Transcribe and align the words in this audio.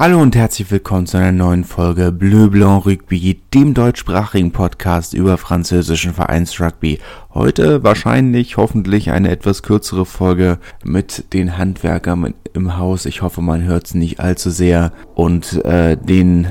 Hallo 0.00 0.18
und 0.22 0.34
herzlich 0.34 0.70
willkommen 0.70 1.06
zu 1.06 1.18
einer 1.18 1.30
neuen 1.30 1.62
Folge 1.62 2.10
Bleu 2.10 2.48
Blanc 2.48 2.86
Rugby, 2.86 3.38
dem 3.52 3.74
deutschsprachigen 3.74 4.50
Podcast 4.50 5.12
über 5.12 5.36
französischen 5.36 6.14
Vereinsrugby. 6.14 7.00
Heute 7.34 7.82
wahrscheinlich, 7.82 8.56
hoffentlich 8.56 9.10
eine 9.10 9.28
etwas 9.28 9.62
kürzere 9.62 10.06
Folge 10.06 10.58
mit 10.82 11.34
den 11.34 11.58
Handwerkern 11.58 12.32
im 12.54 12.78
Haus. 12.78 13.04
Ich 13.04 13.20
hoffe, 13.20 13.42
man 13.42 13.62
hört 13.64 13.88
es 13.88 13.94
nicht 13.94 14.20
allzu 14.20 14.48
sehr 14.48 14.92
und 15.14 15.62
äh, 15.66 15.98
den 15.98 16.48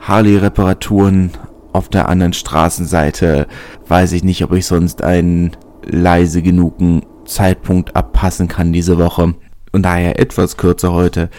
Harley-Reparaturen 0.00 1.30
auf 1.72 1.88
der 1.88 2.10
anderen 2.10 2.34
Straßenseite 2.34 3.46
weiß 3.88 4.12
ich 4.12 4.22
nicht, 4.22 4.44
ob 4.44 4.52
ich 4.52 4.66
sonst 4.66 5.02
einen 5.02 5.52
leise 5.82 6.42
genugen 6.42 7.06
Zeitpunkt 7.24 7.96
abpassen 7.96 8.48
kann 8.48 8.70
diese 8.70 8.98
Woche 8.98 9.34
und 9.72 9.82
daher 9.82 10.20
etwas 10.20 10.56
kürzer 10.56 10.92
heute. 10.92 11.30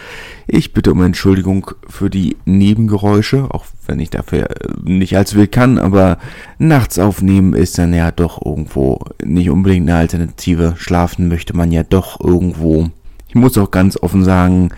Ich 0.48 0.74
bitte 0.74 0.92
um 0.92 1.02
Entschuldigung 1.02 1.72
für 1.88 2.10
die 2.10 2.36
Nebengeräusche, 2.46 3.48
auch 3.52 3.66
wenn 3.86 4.00
ich 4.00 4.10
dafür 4.10 4.48
nicht 4.84 5.16
allzu 5.16 5.36
viel 5.36 5.48
kann, 5.48 5.78
aber 5.78 6.18
nachts 6.58 7.00
aufnehmen 7.00 7.54
ist 7.54 7.78
dann 7.78 7.94
ja 7.94 8.12
doch 8.12 8.44
irgendwo 8.44 9.00
nicht 9.24 9.50
unbedingt 9.50 9.90
eine 9.90 10.00
Alternative. 10.00 10.74
Schlafen 10.78 11.28
möchte 11.28 11.56
man 11.56 11.72
ja 11.72 11.84
doch 11.84 12.20
irgendwo. 12.20 12.90
Ich 13.30 13.36
muss 13.36 13.58
auch 13.58 13.72
ganz 13.72 13.98
offen 13.98 14.24
sagen, 14.24 14.70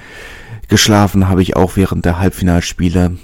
geschlafen 0.67 1.27
habe 1.27 1.41
ich 1.41 1.55
auch 1.55 1.77
während 1.77 2.05
der 2.05 2.19
Halbfinalspiele. 2.19 3.17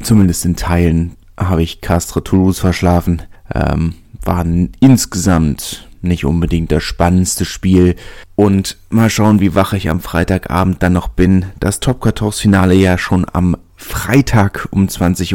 Zumindest 0.00 0.44
in 0.44 0.56
Teilen 0.56 1.16
habe 1.38 1.62
ich 1.62 1.80
Castre 1.80 2.22
Toulouse 2.22 2.60
verschlafen. 2.60 3.22
Ähm, 3.54 3.94
waren 4.22 4.72
insgesamt 4.80 5.85
nicht 6.02 6.24
unbedingt 6.24 6.72
das 6.72 6.82
spannendste 6.82 7.44
Spiel. 7.44 7.96
Und 8.34 8.76
mal 8.90 9.10
schauen, 9.10 9.40
wie 9.40 9.54
wach 9.54 9.72
ich 9.72 9.88
am 9.88 10.00
Freitagabend 10.00 10.82
dann 10.82 10.92
noch 10.92 11.08
bin. 11.08 11.46
Das 11.60 11.80
Top 11.80 12.02
14 12.02 12.32
Finale 12.32 12.74
ja 12.74 12.98
schon 12.98 13.26
am 13.32 13.56
Freitag 13.78 14.68
um 14.70 14.86
20.45 14.86 15.34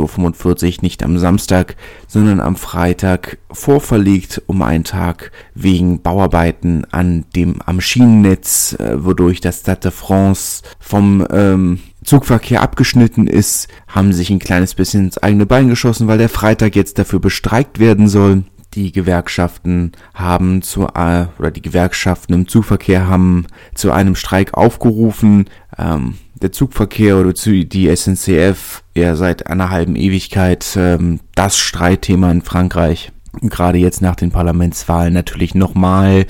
Uhr, 0.78 0.82
nicht 0.82 1.04
am 1.04 1.20
Samstag, 1.20 1.76
sondern 2.08 2.40
am 2.40 2.56
Freitag 2.56 3.38
vorverlegt 3.52 4.42
um 4.48 4.64
einen 4.64 4.84
Tag 4.84 5.32
wegen 5.54 6.02
Bauarbeiten 6.02 6.86
an 6.92 7.26
dem 7.36 7.62
am 7.62 7.80
Schienennetz, 7.82 8.74
äh, 8.80 9.04
wodurch 9.04 9.42
das 9.42 9.60
Stade 9.60 9.82
de 9.82 9.92
France 9.92 10.64
vom 10.80 11.26
ähm, 11.32 11.80
Zugverkehr 12.04 12.64
abgeschnitten 12.64 13.28
ist, 13.28 13.68
haben 13.88 14.12
sich 14.12 14.32
ein 14.32 14.40
kleines 14.40 14.74
bisschen 14.74 15.06
ins 15.06 15.20
eigene 15.20 15.46
Bein 15.46 15.70
geschossen, 15.70 16.08
weil 16.08 16.18
der 16.18 16.30
Freitag 16.30 16.76
jetzt 16.76 16.98
dafür 16.98 17.20
bestreikt 17.20 17.78
werden 17.78 18.08
soll 18.08 18.44
die 18.74 18.92
Gewerkschaften 18.92 19.92
haben 20.14 20.62
zu 20.62 20.88
äh, 20.88 21.26
oder 21.40 21.52
die 21.52 21.62
Gewerkschaften 21.62 22.34
im 22.34 22.48
Zugverkehr 22.48 23.08
haben 23.08 23.46
zu 23.76 23.92
einem 23.92 24.16
Streik 24.16 24.54
aufgerufen. 24.54 25.50
Ähm, 25.78 26.16
der 26.42 26.52
Zugverkehr 26.52 27.18
oder 27.18 27.36
zu, 27.36 27.66
die 27.66 27.96
SNCF 27.96 28.84
ja 28.96 29.16
seit 29.16 29.48
einer 29.48 29.70
halben 29.70 29.96
Ewigkeit 29.96 30.66
ähm, 30.76 31.20
das 31.36 31.58
Streitthema 31.58 32.32
in 32.32 32.42
Frankreich. 32.42 33.12
Gerade 33.42 33.78
jetzt 33.78 34.02
nach 34.02 34.16
den 34.16 34.32
Parlamentswahlen 34.32 35.14
natürlich 35.14 35.56
nochmal 35.56 36.26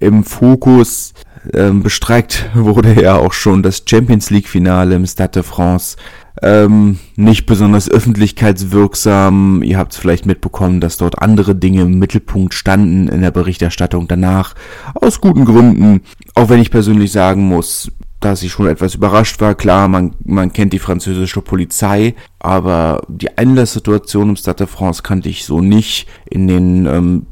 im 0.00 0.24
Fokus. 0.24 1.14
Ähm, 1.54 1.82
bestreikt 1.82 2.50
wurde 2.54 3.00
ja 3.00 3.16
auch 3.16 3.32
schon 3.32 3.62
das 3.62 3.84
Champions 3.86 4.30
League 4.30 4.48
Finale 4.48 4.96
im 4.96 5.06
Stade 5.06 5.30
de 5.30 5.42
France 5.42 5.96
ähm, 6.42 6.98
nicht 7.16 7.46
besonders 7.46 7.90
öffentlichkeitswirksam. 7.90 9.62
Ihr 9.62 9.78
habt 9.78 9.92
es 9.92 9.98
vielleicht 9.98 10.26
mitbekommen, 10.26 10.80
dass 10.80 10.96
dort 10.96 11.20
andere 11.20 11.54
Dinge 11.54 11.82
im 11.82 11.98
Mittelpunkt 11.98 12.54
standen 12.54 13.08
in 13.08 13.22
der 13.22 13.30
Berichterstattung 13.30 14.08
danach. 14.08 14.54
Aus 14.94 15.20
guten 15.20 15.44
Gründen. 15.44 16.02
Auch 16.34 16.48
wenn 16.48 16.60
ich 16.60 16.70
persönlich 16.70 17.12
sagen 17.12 17.48
muss, 17.48 17.90
dass 18.20 18.42
ich 18.42 18.52
schon 18.52 18.66
etwas 18.66 18.94
überrascht 18.94 19.40
war. 19.40 19.54
Klar, 19.54 19.88
man, 19.88 20.14
man 20.24 20.52
kennt 20.52 20.72
die 20.72 20.78
französische 20.78 21.42
Polizei, 21.42 22.14
aber 22.38 23.02
die 23.08 23.36
Einlasssituation 23.36 24.30
im 24.30 24.36
Stade 24.36 24.58
de 24.58 24.66
France 24.66 25.02
kannte 25.02 25.28
ich 25.28 25.44
so 25.44 25.60
nicht. 25.60 26.08
In 26.28 26.48
den, 26.48 26.86
ähm, 26.86 27.26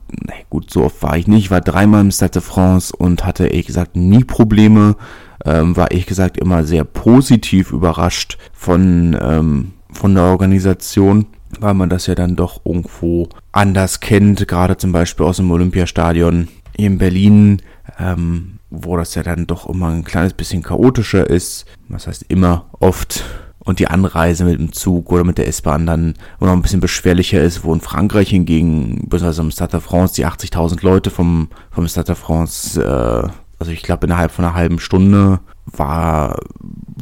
gut, 0.51 0.71
so 0.71 0.85
oft 0.85 1.03
war 1.03 1.17
ich 1.17 1.27
nicht, 1.27 1.51
war 1.51 1.61
dreimal 1.61 2.03
im 2.03 2.11
Stade 2.11 2.33
de 2.33 2.43
France 2.43 2.95
und 2.97 3.25
hatte 3.25 3.47
ehrlich 3.47 3.67
gesagt 3.67 3.97
nie 3.97 4.25
Probleme 4.25 4.97
ähm, 5.45 5.77
war 5.77 5.91
ich 5.91 6.07
gesagt 6.07 6.39
immer 6.39 6.65
sehr 6.65 6.85
positiv 6.85 7.73
überrascht 7.73 8.39
von, 8.53 9.17
ähm, 9.21 9.73
von 9.93 10.15
der 10.15 10.25
Organisation, 10.25 11.27
weil 11.61 11.75
man 11.75 11.89
das 11.89 12.07
ja 12.07 12.15
dann 12.15 12.37
doch 12.37 12.63
irgendwo 12.65 13.29
anders 13.53 14.01
kennt, 14.01 14.47
gerade 14.49 14.77
zum 14.77 14.93
Beispiel 14.93 15.27
aus 15.27 15.37
dem 15.37 15.51
Olympiastadion 15.51 16.49
in 16.77 16.99
Berlin, 16.99 17.63
ähm, 17.99 18.59
wo 18.71 18.97
das 18.97 19.15
ja 19.15 19.23
dann 19.23 19.47
doch 19.47 19.69
immer 19.69 19.89
ein 19.89 20.05
kleines 20.05 20.33
bisschen 20.33 20.63
chaotischer 20.63 21.29
ist. 21.29 21.67
Was 21.89 22.07
heißt 22.07 22.27
immer, 22.29 22.67
oft 22.81 23.25
und 23.61 23.79
die 23.79 23.89
Anreise 23.89 24.45
mit 24.45 24.59
dem 24.59 24.73
Zug 24.73 25.11
oder 25.11 25.25
mit 25.25 25.39
der 25.39 25.49
S-Bahn 25.49 25.87
dann 25.87 26.15
noch 26.39 26.53
ein 26.53 26.63
bisschen 26.63 26.81
beschwerlicher 26.81 27.41
ist, 27.41 27.65
wo 27.65 27.73
in 27.73 27.81
Frankreich 27.81 28.31
hingegen, 28.31 29.07
besonders 29.09 29.39
im 29.39 29.51
Stade 29.51 29.73
de 29.73 29.81
France, 29.81 30.15
die 30.15 30.27
80.000 30.27 30.85
Leute 30.85 31.11
vom, 31.11 31.49
vom 31.71 31.89
Stade 31.89 32.09
de 32.09 32.15
France 32.15 32.83
äh, 32.83 33.29
also 33.59 33.73
ich 33.73 33.83
glaube, 33.83 34.07
innerhalb 34.07 34.31
von 34.31 34.45
einer 34.45 34.55
halben 34.55 34.81
Stunde 34.81 35.41
war, 35.65 36.39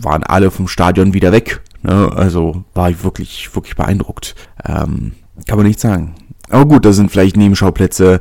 waren 0.01 0.23
alle 0.23 0.51
vom 0.51 0.69
Stadion 0.69 1.15
wieder 1.15 1.33
weg. 1.33 1.63
Ne? 1.83 2.11
Also 2.15 2.65
war 2.75 2.91
ich 2.91 3.03
wirklich, 3.03 3.55
wirklich 3.55 3.77
beeindruckt. 3.77 4.35
Ähm, 4.65 5.13
kann 5.47 5.59
man 5.59 5.67
nicht 5.67 5.81
sagen. 5.81 6.15
Aber 6.49 6.67
gut, 6.67 6.85
da 6.85 6.93
sind 6.93 7.11
vielleicht 7.11 7.37
Nebenschauplätze. 7.37 8.21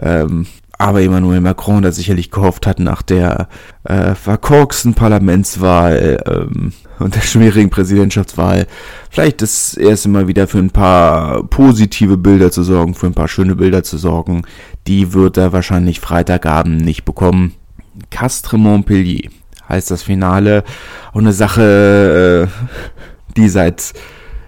Ähm, 0.00 0.46
aber 0.80 1.02
Emmanuel 1.02 1.40
Macron, 1.40 1.82
der 1.82 1.90
sicherlich 1.90 2.30
gehofft 2.30 2.66
hat, 2.66 2.78
nach 2.78 3.02
der 3.02 3.48
äh, 3.82 4.14
verkorksten 4.14 4.94
Parlamentswahl 4.94 6.22
ähm, 6.24 6.72
und 7.00 7.16
der 7.16 7.20
schwierigen 7.20 7.68
Präsidentschaftswahl, 7.68 8.68
vielleicht 9.10 9.42
das 9.42 9.74
erste 9.74 10.08
Mal 10.08 10.28
wieder 10.28 10.46
für 10.46 10.58
ein 10.58 10.70
paar 10.70 11.42
positive 11.42 12.16
Bilder 12.16 12.52
zu 12.52 12.62
sorgen, 12.62 12.94
für 12.94 13.06
ein 13.06 13.14
paar 13.14 13.26
schöne 13.26 13.56
Bilder 13.56 13.82
zu 13.82 13.98
sorgen. 13.98 14.42
Die 14.86 15.12
wird 15.12 15.36
er 15.36 15.52
wahrscheinlich 15.52 15.98
Freitagabend 15.98 16.84
nicht 16.84 17.04
bekommen. 17.04 17.54
Castre 18.10 18.58
Montpellier 18.58 19.30
heißt 19.68 19.90
das 19.90 20.02
Finale. 20.02 20.64
Und 21.12 21.24
eine 21.24 21.32
Sache, 21.32 22.48
äh, 22.48 23.32
die 23.36 23.48
seit, 23.48 23.92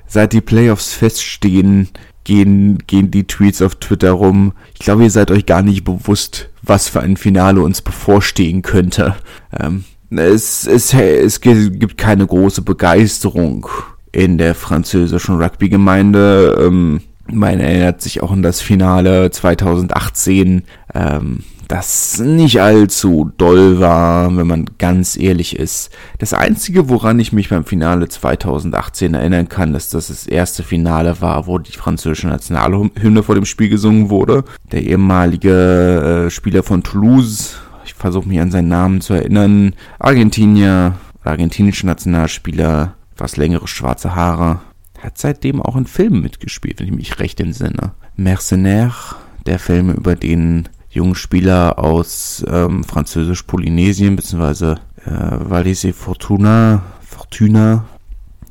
seit 0.06 0.32
die 0.32 0.40
Playoffs 0.40 0.92
feststehen, 0.92 1.88
gehen, 2.24 2.78
gehen 2.86 3.10
die 3.10 3.26
Tweets 3.26 3.62
auf 3.62 3.76
Twitter 3.76 4.12
rum. 4.12 4.52
Ich 4.74 4.80
glaube, 4.80 5.04
ihr 5.04 5.10
seid 5.10 5.30
euch 5.30 5.46
gar 5.46 5.62
nicht 5.62 5.84
bewusst, 5.84 6.48
was 6.62 6.88
für 6.88 7.00
ein 7.00 7.16
Finale 7.16 7.60
uns 7.62 7.82
bevorstehen 7.82 8.62
könnte. 8.62 9.16
Ähm, 9.58 9.84
es, 10.10 10.66
es, 10.66 10.92
es 10.92 11.40
gibt 11.40 11.96
keine 11.96 12.26
große 12.26 12.62
Begeisterung 12.62 13.68
in 14.12 14.38
der 14.38 14.54
französischen 14.54 15.40
Rugby-Gemeinde. 15.40 16.58
Ähm, 16.66 17.00
man 17.32 17.60
erinnert 17.60 18.00
sich 18.02 18.22
auch 18.22 18.32
an 18.32 18.42
das 18.42 18.60
Finale 18.60 19.30
2018. 19.30 20.64
Ähm, 20.94 21.44
das 21.70 22.18
nicht 22.18 22.60
allzu 22.60 23.30
doll 23.38 23.78
war, 23.78 24.36
wenn 24.36 24.46
man 24.48 24.66
ganz 24.78 25.16
ehrlich 25.16 25.56
ist. 25.56 25.90
Das 26.18 26.34
Einzige, 26.34 26.88
woran 26.88 27.20
ich 27.20 27.32
mich 27.32 27.48
beim 27.48 27.64
Finale 27.64 28.08
2018 28.08 29.14
erinnern 29.14 29.48
kann, 29.48 29.76
ist, 29.76 29.94
dass 29.94 30.08
das 30.08 30.26
erste 30.26 30.64
Finale 30.64 31.20
war, 31.20 31.46
wo 31.46 31.58
die 31.58 31.70
französische 31.72 32.26
Nationalhymne 32.26 33.22
vor 33.22 33.36
dem 33.36 33.44
Spiel 33.44 33.68
gesungen 33.68 34.10
wurde. 34.10 34.42
Der 34.72 34.82
ehemalige 34.82 36.26
äh, 36.26 36.30
Spieler 36.30 36.64
von 36.64 36.82
Toulouse, 36.82 37.58
ich 37.84 37.94
versuche 37.94 38.28
mich 38.28 38.40
an 38.40 38.50
seinen 38.50 38.68
Namen 38.68 39.00
zu 39.00 39.14
erinnern, 39.14 39.74
Argentinier, 40.00 40.96
argentinischer 41.22 41.86
Nationalspieler, 41.86 42.94
was 43.16 43.36
längere 43.36 43.68
schwarze 43.68 44.16
Haare, 44.16 44.60
hat 44.98 45.18
seitdem 45.18 45.62
auch 45.62 45.76
in 45.76 45.86
Filmen 45.86 46.20
mitgespielt, 46.20 46.80
wenn 46.80 46.88
ich 46.88 46.94
mich 46.94 47.20
recht 47.20 47.38
entsinne. 47.38 47.92
Mercenaire, 48.16 49.14
der 49.46 49.60
Film 49.60 49.90
über 49.90 50.16
den 50.16 50.68
jungen 50.90 51.14
Spieler 51.14 51.78
aus 51.78 52.44
ähm, 52.48 52.84
Französisch-Polynesien, 52.84 54.16
beziehungsweise 54.16 54.80
äh, 55.06 55.10
Valise 55.10 55.92
Fortuna, 55.92 56.82
Fortuna, 57.00 57.86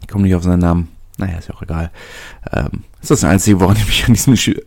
ich 0.01 0.07
komme 0.07 0.23
nicht 0.23 0.35
auf 0.35 0.43
seinen 0.43 0.59
Namen, 0.59 0.87
naja, 1.17 1.37
ist 1.37 1.49
ja 1.49 1.55
auch 1.55 1.61
egal. 1.61 1.91
Ähm, 2.51 2.83
das 3.01 3.11
ist 3.11 3.23
das 3.23 3.29
Einzige, 3.29 3.59
woran 3.59 3.75
ich 3.75 3.85
mich 3.85 4.05
an 4.07 4.13
diesem, 4.13 4.35
Spiel, 4.35 4.65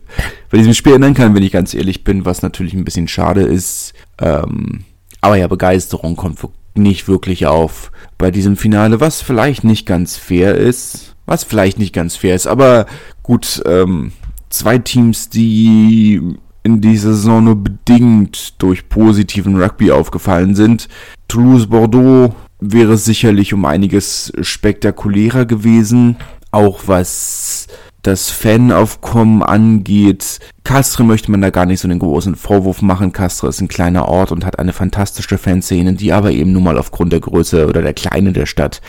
bei 0.49 0.57
diesem 0.57 0.73
Spiel 0.73 0.93
erinnern 0.93 1.15
kann, 1.15 1.33
wenn 1.35 1.43
ich 1.43 1.51
ganz 1.51 1.73
ehrlich 1.73 2.03
bin, 2.03 2.25
was 2.25 2.43
natürlich 2.43 2.73
ein 2.73 2.85
bisschen 2.85 3.07
schade 3.07 3.41
ist. 3.41 3.93
Ähm, 4.19 4.85
aber 5.21 5.35
ja, 5.35 5.47
Begeisterung 5.47 6.15
kommt 6.15 6.39
nicht 6.75 7.07
wirklich 7.07 7.47
auf 7.47 7.91
bei 8.17 8.31
diesem 8.31 8.57
Finale, 8.57 8.99
was 8.99 9.21
vielleicht 9.21 9.63
nicht 9.63 9.85
ganz 9.85 10.17
fair 10.17 10.55
ist. 10.55 11.15
Was 11.25 11.45
vielleicht 11.45 11.79
nicht 11.79 11.93
ganz 11.93 12.17
fair 12.17 12.35
ist, 12.35 12.47
aber 12.47 12.85
gut, 13.21 13.63
ähm, 13.65 14.11
zwei 14.49 14.77
Teams, 14.77 15.29
die 15.29 16.35
in 16.63 16.81
dieser 16.81 17.13
Saison 17.13 17.43
nur 17.43 17.55
bedingt 17.55 18.61
durch 18.61 18.89
positiven 18.89 19.61
Rugby 19.61 19.91
aufgefallen 19.91 20.55
sind. 20.55 20.87
Toulouse-Bordeaux 21.27 22.33
wäre 22.59 22.97
sicherlich 22.97 23.53
um 23.53 23.65
einiges 23.65 24.31
spektakulärer 24.41 25.45
gewesen, 25.45 26.17
auch 26.51 26.83
was 26.85 27.67
das 28.03 28.29
Fanaufkommen 28.29 29.43
angeht. 29.43 30.39
Castre 30.63 31.03
möchte 31.03 31.31
man 31.31 31.41
da 31.41 31.49
gar 31.49 31.65
nicht 31.65 31.79
so 31.79 31.87
einen 31.87 31.99
großen 31.99 32.35
Vorwurf 32.35 32.81
machen. 32.81 33.13
Castre 33.13 33.47
ist 33.47 33.61
ein 33.61 33.69
kleiner 33.69 34.07
Ort 34.07 34.31
und 34.31 34.45
hat 34.45 34.59
eine 34.59 34.73
fantastische 34.73 35.37
Fanszene, 35.37 35.93
die 35.93 36.13
aber 36.13 36.31
eben 36.31 36.51
nun 36.51 36.63
mal 36.63 36.77
aufgrund 36.77 37.13
der 37.13 37.21
Größe 37.21 37.67
oder 37.67 37.81
der 37.81 37.93
Kleine 37.93 38.33
der 38.33 38.45
Stadt 38.45 38.81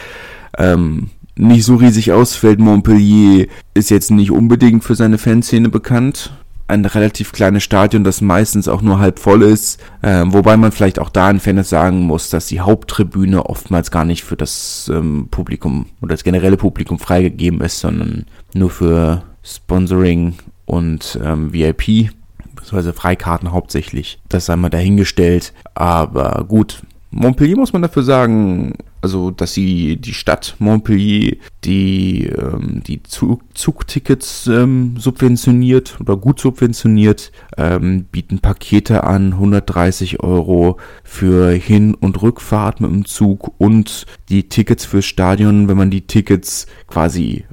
ähm, 0.59 1.11
nicht 1.37 1.65
so 1.65 1.77
riesig 1.77 2.13
ausfällt. 2.13 2.59
Montpellier 2.59 3.47
ist 3.73 3.91
jetzt 3.91 4.11
nicht 4.11 4.31
unbedingt 4.31 4.85
für 4.85 4.95
seine 4.95 5.19
Fanszene 5.19 5.69
bekannt. 5.69 6.33
Ein 6.67 6.85
relativ 6.87 7.33
kleines 7.33 7.63
Stadion, 7.63 8.05
das 8.05 8.23
meistens 8.23 8.69
auch 8.69 8.81
nur 8.81 8.99
halb 8.99 9.19
voll 9.19 9.43
ist, 9.43 9.83
äh, 10.01 10.25
wobei 10.27 10.57
man 10.57 10.73
vielleicht 10.73 10.99
auch 10.99 11.11
da 11.11 11.31
in 11.31 11.41
Fairness 11.41 11.69
sagen 11.69 12.01
muss, 12.01 12.31
dass 12.31 12.47
die 12.47 12.61
Haupttribüne 12.61 13.45
oftmals 13.47 13.91
gar 13.91 14.07
nicht 14.07 14.25
für 14.25 14.37
das 14.37 14.91
ähm, 14.93 15.29
Publikum 15.31 15.87
oder 16.01 16.15
das 16.15 16.25
generelle 16.25 16.57
Publikum 16.57 16.99
freigegeben 16.99 17.61
ist, 17.61 17.81
sondern 17.81 18.25
nur 18.55 18.71
für 18.71 19.23
Sponsoring 19.43 20.37
und 20.65 21.19
ähm, 21.23 21.53
VIP, 21.53 22.11
beziehungsweise 22.55 22.95
Freikarten 22.95 23.53
hauptsächlich. 23.53 24.19
Das 24.31 24.47
sei 24.47 24.57
mal 24.57 24.71
dahingestellt. 24.71 25.53
Aber 25.75 26.47
gut, 26.49 26.83
Montpellier 27.11 27.57
muss 27.57 27.73
man 27.73 27.83
dafür 27.83 28.03
sagen, 28.03 28.75
also 29.05 29.31
dass 29.31 29.53
sie 29.53 29.99
die 29.99 30.15
Stadt 30.15 30.57
Montpellier 30.61 31.37
die 31.63 32.25
ähm, 32.25 32.83
die 32.87 33.03
Zug 33.03 33.43
Zugtickets 33.53 34.47
ähm, 34.47 34.95
subventioniert 34.97 36.01
oder 36.01 36.17
gut 36.17 36.41
subventioniert, 36.41 37.31
ähm, 37.59 38.05
bieten 38.05 38.39
Pakete 38.39 39.05
an 39.05 39.35
130 39.35 40.21
Euro 40.21 40.79
für 41.03 41.51
Hin- 41.51 41.95
und 41.95 42.23
Rückfahrt 42.23 42.81
mit 42.81 42.91
dem 42.91 43.05
Zug 43.05 43.53
und 43.59 44.07
die 44.31 44.49
Tickets 44.49 44.87
fürs 44.87 45.05
Stadion, 45.05 45.69
wenn 45.69 45.77
man 45.77 45.91
die 45.91 46.07
Tickets 46.07 46.67
quasi 46.87 47.45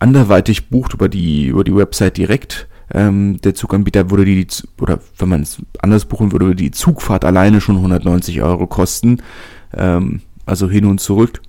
anderweitig 0.00 0.70
bucht 0.70 0.92
über 0.92 1.08
die 1.08 1.46
über 1.46 1.62
die 1.62 1.76
Website 1.76 2.16
direkt 2.16 2.66
ähm, 2.92 3.40
der 3.42 3.54
Zuganbieter 3.54 4.10
würde 4.10 4.24
die, 4.24 4.48
oder 4.80 4.98
wenn 5.18 5.28
man 5.28 5.42
es 5.42 5.62
anders 5.80 6.06
buchen 6.06 6.32
würde, 6.32 6.46
würde 6.46 6.62
die 6.62 6.72
Zugfahrt 6.72 7.24
alleine 7.24 7.60
schon 7.60 7.76
190 7.76 8.42
Euro 8.42 8.66
kosten, 8.66 9.22
ähm, 9.72 10.22
also 10.46 10.70
hin 10.70 10.86
und 10.86 11.00
zurück. 11.00 11.42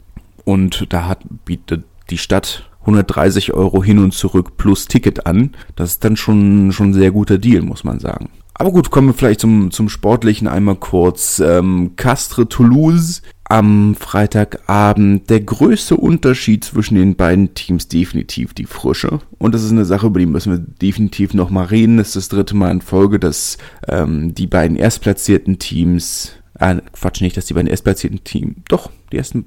Und 0.44 0.88
da 0.90 1.08
hat, 1.08 1.20
bietet 1.46 1.86
die 2.10 2.18
Stadt 2.18 2.70
130 2.82 3.54
Euro 3.54 3.84
hin 3.84 4.00
und 4.00 4.14
zurück 4.14 4.58
plus 4.58 4.88
Ticket 4.88 5.26
an. 5.26 5.52
Das 5.76 5.92
ist 5.92 6.04
dann 6.04 6.18
schon, 6.18 6.72
schon 6.72 6.90
ein 6.90 6.94
sehr 6.94 7.12
guter 7.12 7.38
Deal, 7.38 7.62
muss 7.62 7.84
man 7.84 8.00
sagen. 8.00 8.30
Aber 8.60 8.72
gut, 8.72 8.90
kommen 8.90 9.10
wir 9.10 9.14
vielleicht 9.14 9.42
zum, 9.42 9.70
zum 9.70 9.88
Sportlichen 9.88 10.48
einmal 10.48 10.76
kurz. 10.78 11.40
Ähm, 11.40 11.92
Castre 11.96 12.50
Toulouse 12.50 13.22
am 13.44 13.96
Freitagabend. 13.96 15.30
Der 15.30 15.42
größte 15.42 15.96
Unterschied 15.96 16.64
zwischen 16.64 16.96
den 16.96 17.16
beiden 17.16 17.54
Teams 17.54 17.88
definitiv 17.88 18.56
die 18.56 18.66
Frische. 18.66 19.20
Und 19.38 19.54
das 19.54 19.64
ist 19.64 19.72
eine 19.72 19.86
Sache, 19.86 20.08
über 20.08 20.20
die 20.20 20.26
müssen 20.26 20.52
wir 20.54 20.60
definitiv 20.60 21.36
nochmal 21.36 21.66
reden. 21.66 21.98
Das 21.98 22.08
ist 22.08 22.16
das 22.16 22.30
dritte 22.30 22.56
Mal 22.56 22.72
in 22.72 22.82
Folge, 22.82 23.20
dass 23.20 23.58
ähm, 23.88 24.34
die 24.34 24.48
beiden 24.48 24.76
erstplatzierten 24.76 25.60
Teams, 25.60 26.32
äh, 26.60 26.78
Quatsch 26.94 27.22
nicht, 27.22 27.38
dass 27.38 27.46
die 27.46 27.54
beiden 27.54 27.70
erstplatzierten 27.70 28.24
Teams, 28.24 28.56
doch, 28.68 28.90
die 29.12 29.18
ersten, 29.18 29.46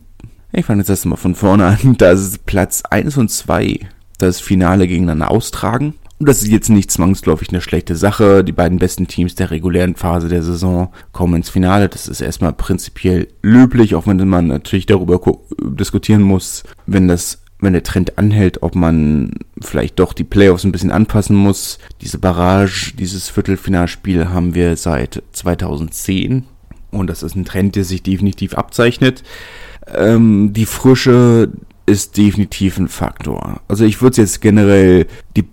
ich 0.53 0.65
fange 0.65 0.81
jetzt 0.81 0.91
erstmal 0.91 1.19
von 1.19 1.35
vorne 1.35 1.67
an, 1.67 1.97
dass 1.99 2.39
Platz 2.39 2.83
1 2.89 3.17
und 3.17 3.31
2 3.31 3.81
das 4.19 4.41
Finale 4.41 4.87
gegeneinander 4.87 5.31
austragen. 5.31 5.95
Und 6.19 6.29
das 6.29 6.43
ist 6.43 6.51
jetzt 6.51 6.69
nicht 6.69 6.91
zwangsläufig 6.91 7.49
eine 7.49 7.63
schlechte 7.63 7.97
Sache. 7.97 8.45
Die 8.45 8.53
beiden 8.53 8.79
besten 8.79 9.07
Teams 9.07 9.37
der 9.37 9.51
regulären 9.51 9.97
Phase 9.97 10.29
der 10.29 10.43
Saison 10.43 10.93
kommen 11.13 11.37
ins 11.37 11.49
Finale. 11.49 11.89
Das 11.89 12.09
ist 12.09 12.21
erstmal 12.21 12.53
prinzipiell 12.53 13.29
löblich, 13.41 13.95
auch 13.95 14.07
wenn 14.07 14.29
man 14.29 14.49
natürlich 14.49 14.85
darüber 14.85 15.19
diskutieren 15.59 16.21
muss, 16.21 16.65
wenn 16.87 17.09
das 17.09 17.43
wenn 17.63 17.73
der 17.75 17.83
Trend 17.83 18.19
anhält, 18.19 18.63
ob 18.63 18.75
man 18.75 19.33
vielleicht 19.61 19.99
doch 19.99 20.13
die 20.13 20.25
Playoffs 20.25 20.65
ein 20.65 20.73
bisschen 20.73 20.91
anpassen 20.91 21.37
muss. 21.37 21.79
Diese 22.01 22.19
Barrage, 22.19 22.93
dieses 22.99 23.29
Viertelfinalspiel 23.29 24.31
haben 24.31 24.55
wir 24.55 24.77
seit 24.77 25.23
2010 25.33 26.45
und 26.91 27.09
das 27.09 27.23
ist 27.23 27.37
ein 27.37 27.45
Trend, 27.45 27.77
der 27.77 27.85
sich 27.85 28.03
definitiv 28.03 28.55
abzeichnet. 28.55 29.23
Ähm, 29.95 30.53
die 30.53 30.67
Frische 30.67 31.51
ist 31.87 32.17
definitiv 32.17 32.79
ein 32.79 32.89
Faktor. 32.89 33.61
Also 33.69 33.85
ich 33.85 34.01
würde 34.01 34.19
jetzt 34.19 34.41
generell 34.41 35.07
die 35.37 35.45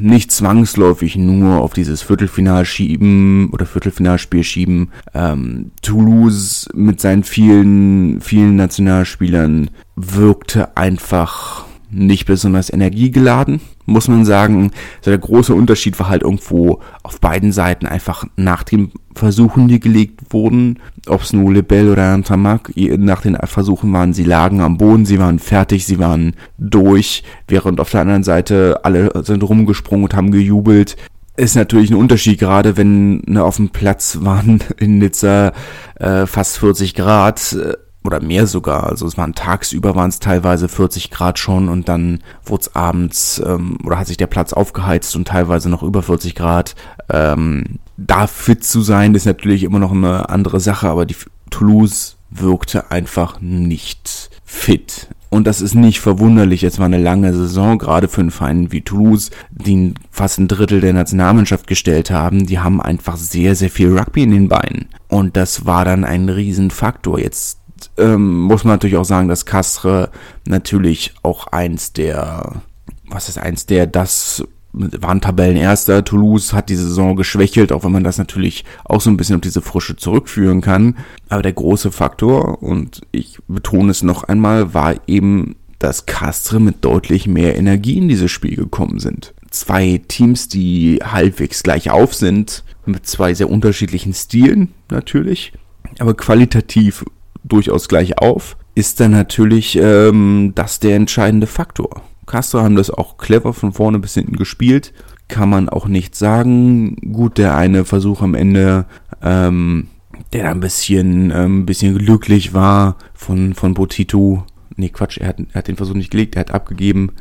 nicht 0.00 0.30
zwangsläufig 0.30 1.16
nur 1.16 1.58
auf 1.58 1.72
dieses 1.72 2.02
Viertelfinal 2.02 2.64
schieben 2.64 3.50
oder 3.50 3.66
Viertelfinalspiel 3.66 4.44
schieben. 4.44 4.90
Ähm, 5.14 5.72
Toulouse 5.82 6.68
mit 6.74 7.00
seinen 7.00 7.24
vielen, 7.24 8.20
vielen 8.20 8.56
Nationalspielern 8.56 9.70
wirkte 9.96 10.76
einfach 10.76 11.67
nicht 11.90 12.26
besonders 12.26 12.72
energiegeladen 12.72 13.60
muss 13.88 14.06
man 14.06 14.24
sagen, 14.24 14.70
so 15.00 15.10
der 15.10 15.18
große 15.18 15.54
Unterschied 15.54 15.98
war 15.98 16.08
halt 16.08 16.22
irgendwo 16.22 16.80
auf 17.02 17.20
beiden 17.20 17.52
Seiten 17.52 17.86
einfach 17.86 18.24
nach 18.36 18.62
den 18.62 18.92
Versuchen, 19.14 19.66
die 19.66 19.80
gelegt 19.80 20.20
wurden, 20.30 20.78
ob 21.06 21.22
es 21.22 21.32
nur 21.32 21.52
Lebel 21.52 21.90
oder 21.90 22.12
Antamak, 22.12 22.70
nach 22.76 23.22
den 23.22 23.36
Versuchen 23.44 23.92
waren, 23.92 24.12
sie 24.12 24.24
lagen 24.24 24.60
am 24.60 24.76
Boden, 24.76 25.06
sie 25.06 25.18
waren 25.18 25.38
fertig, 25.38 25.86
sie 25.86 25.98
waren 25.98 26.34
durch, 26.58 27.24
während 27.48 27.80
auf 27.80 27.90
der 27.90 28.02
anderen 28.02 28.22
Seite 28.22 28.80
alle 28.84 29.10
sind 29.24 29.42
rumgesprungen 29.42 30.04
und 30.04 30.14
haben 30.14 30.30
gejubelt 30.30 30.96
ist 31.36 31.54
natürlich 31.54 31.90
ein 31.92 31.96
Unterschied, 31.96 32.40
gerade 32.40 32.76
wenn 32.76 33.22
ne, 33.26 33.44
auf 33.44 33.56
dem 33.56 33.68
Platz 33.68 34.18
waren 34.22 34.58
in 34.76 34.98
Nizza 34.98 35.52
äh, 35.94 36.26
fast 36.26 36.58
40 36.58 36.94
Grad. 36.94 37.52
Äh, 37.52 37.74
oder 38.04 38.20
mehr 38.20 38.46
sogar. 38.46 38.84
Also 38.84 39.06
es 39.06 39.16
waren 39.16 39.34
tagsüber 39.34 39.94
waren 39.94 40.08
es 40.08 40.18
teilweise 40.18 40.68
40 40.68 41.10
Grad 41.10 41.38
schon 41.38 41.68
und 41.68 41.88
dann 41.88 42.20
wurde 42.44 42.62
es 42.62 42.74
abends 42.74 43.42
ähm, 43.44 43.78
oder 43.84 43.98
hat 43.98 44.06
sich 44.06 44.16
der 44.16 44.26
Platz 44.26 44.52
aufgeheizt 44.52 45.14
und 45.16 45.28
teilweise 45.28 45.68
noch 45.68 45.82
über 45.82 46.02
40 46.02 46.34
Grad. 46.34 46.74
Ähm, 47.10 47.78
da 47.96 48.26
fit 48.26 48.64
zu 48.64 48.80
sein 48.80 49.14
ist 49.14 49.26
natürlich 49.26 49.64
immer 49.64 49.78
noch 49.78 49.92
eine 49.92 50.28
andere 50.28 50.60
Sache, 50.60 50.88
aber 50.88 51.06
die 51.06 51.16
Toulouse 51.50 52.16
wirkte 52.30 52.90
einfach 52.90 53.40
nicht 53.40 54.30
fit. 54.44 55.08
Und 55.30 55.46
das 55.46 55.60
ist 55.60 55.74
nicht 55.74 56.00
verwunderlich. 56.00 56.62
Es 56.62 56.78
war 56.78 56.86
eine 56.86 56.98
lange 56.98 57.34
Saison, 57.34 57.76
gerade 57.76 58.08
für 58.08 58.22
einen 58.22 58.30
Verein 58.30 58.72
wie 58.72 58.80
Toulouse, 58.80 59.30
die 59.50 59.92
fast 60.10 60.38
ein 60.38 60.48
Drittel 60.48 60.80
der 60.80 60.94
Nationalmannschaft 60.94 61.66
gestellt 61.66 62.10
haben. 62.10 62.46
Die 62.46 62.58
haben 62.58 62.80
einfach 62.80 63.18
sehr, 63.18 63.54
sehr 63.54 63.68
viel 63.68 63.96
Rugby 63.96 64.22
in 64.22 64.30
den 64.30 64.48
Beinen. 64.48 64.86
Und 65.08 65.36
das 65.36 65.66
war 65.66 65.84
dann 65.84 66.04
ein 66.04 66.30
Riesenfaktor. 66.30 67.18
Jetzt 67.18 67.57
ähm, 67.96 68.40
muss 68.40 68.64
man 68.64 68.74
natürlich 68.74 68.96
auch 68.96 69.04
sagen, 69.04 69.28
dass 69.28 69.46
Castre 69.46 70.10
natürlich 70.46 71.14
auch 71.22 71.46
eins 71.48 71.92
der, 71.92 72.62
was 73.08 73.28
ist 73.28 73.38
eins 73.38 73.66
der, 73.66 73.86
das 73.86 74.44
waren 74.72 75.20
Tabellenerster. 75.20 76.04
Toulouse 76.04 76.52
hat 76.52 76.68
die 76.68 76.76
Saison 76.76 77.16
geschwächelt, 77.16 77.72
auch 77.72 77.84
wenn 77.84 77.92
man 77.92 78.04
das 78.04 78.18
natürlich 78.18 78.64
auch 78.84 79.00
so 79.00 79.10
ein 79.10 79.16
bisschen 79.16 79.36
auf 79.36 79.40
diese 79.40 79.62
Frische 79.62 79.96
zurückführen 79.96 80.60
kann. 80.60 80.96
Aber 81.28 81.42
der 81.42 81.52
große 81.52 81.90
Faktor, 81.90 82.62
und 82.62 83.00
ich 83.10 83.38
betone 83.48 83.90
es 83.90 84.02
noch 84.02 84.24
einmal, 84.24 84.74
war 84.74 84.94
eben, 85.06 85.56
dass 85.78 86.06
Castre 86.06 86.60
mit 86.60 86.84
deutlich 86.84 87.26
mehr 87.26 87.56
Energie 87.56 87.98
in 87.98 88.08
dieses 88.08 88.30
Spiel 88.30 88.56
gekommen 88.56 88.98
sind. 88.98 89.34
Zwei 89.50 90.00
Teams, 90.06 90.48
die 90.48 90.98
halbwegs 91.02 91.62
gleich 91.62 91.90
auf 91.90 92.14
sind, 92.14 92.64
mit 92.84 93.06
zwei 93.06 93.34
sehr 93.34 93.48
unterschiedlichen 93.48 94.12
Stilen 94.12 94.74
natürlich, 94.90 95.52
aber 95.98 96.14
qualitativ 96.14 97.04
durchaus 97.48 97.88
gleich 97.88 98.18
auf, 98.18 98.56
ist 98.74 99.00
dann 99.00 99.10
natürlich 99.10 99.76
ähm, 99.76 100.52
das 100.54 100.78
der 100.80 100.96
entscheidende 100.96 101.46
Faktor. 101.46 102.02
Castro 102.26 102.60
haben 102.60 102.76
das 102.76 102.90
auch 102.90 103.16
clever 103.16 103.52
von 103.52 103.72
vorne 103.72 103.98
bis 103.98 104.14
hinten 104.14 104.36
gespielt, 104.36 104.92
kann 105.28 105.48
man 105.48 105.68
auch 105.68 105.88
nicht 105.88 106.14
sagen. 106.14 106.96
Gut, 107.12 107.38
der 107.38 107.56
eine 107.56 107.84
Versuch 107.84 108.22
am 108.22 108.34
Ende, 108.34 108.86
ähm, 109.22 109.88
der 110.32 110.50
ein 110.50 110.60
bisschen, 110.60 111.32
ähm, 111.34 111.66
bisschen 111.66 111.98
glücklich 111.98 112.54
war 112.54 112.96
von, 113.14 113.54
von 113.54 113.74
Botito. 113.74 114.44
Nee, 114.76 114.90
Quatsch, 114.90 115.18
er 115.18 115.28
hat, 115.28 115.40
er 115.40 115.54
hat 115.54 115.68
den 115.68 115.76
Versuch 115.76 115.94
nicht 115.94 116.10
gelegt, 116.10 116.36
er 116.36 116.40
hat 116.40 116.50
abgegeben. 116.52 117.12